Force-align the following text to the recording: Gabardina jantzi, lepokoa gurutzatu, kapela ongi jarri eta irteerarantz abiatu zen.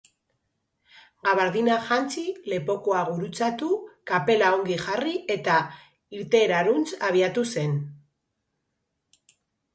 Gabardina 1.27 1.75
jantzi, 1.89 2.23
lepokoa 2.53 3.01
gurutzatu, 3.09 3.69
kapela 4.13 4.49
ongi 4.61 4.79
jarri 4.87 5.15
eta 5.37 5.59
irteerarantz 6.23 6.89
abiatu 7.11 7.47
zen. 7.57 7.79